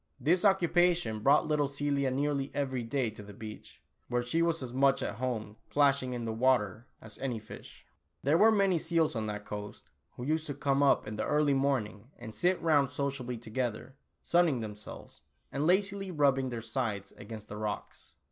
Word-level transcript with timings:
This 0.19 0.41
occupa 0.43 0.95
tion 0.97 1.21
brouo; 1.21 1.43
ht 1.43 1.47
little 1.47 1.67
Celia 1.67 2.09
nearly 2.09 2.47
everv 2.55 2.89
dav 2.89 3.13
to 3.13 3.21
the 3.21 3.35
beach, 3.35 3.83
where 4.07 4.23
she 4.23 4.41
was 4.41 4.63
as 4.63 4.73
much 4.73 5.03
at 5.03 5.17
home 5.17 5.57
splashing 5.69 6.13
in 6.13 6.23
the 6.23 6.33
water, 6.33 6.87
as 6.99 7.19
any 7.19 7.37
fish. 7.37 7.85
39 8.23 8.23
40 8.23 8.23
Tula 8.23 8.23
Oolah. 8.39 8.41
There 8.41 8.51
were 8.51 8.57
many 8.63 8.77
seals 8.79 9.15
on 9.15 9.27
that 9.27 9.45
coast, 9.45 9.89
who 10.13 10.23
used 10.25 10.47
to 10.47 10.55
come 10.55 10.81
up 10.81 11.05
in 11.07 11.17
the 11.17 11.25
early 11.27 11.53
morning 11.53 12.09
and 12.17 12.33
sit 12.33 12.59
round 12.63 12.89
sociably 12.89 13.37
together, 13.37 13.95
sunning 14.23 14.61
themselves, 14.61 15.21
and 15.51 15.67
lazily 15.67 16.09
rubbing 16.09 16.49
their 16.49 16.63
sides 16.63 17.11
against 17.11 17.47
the 17.47 17.57
rocks. 17.57 18.15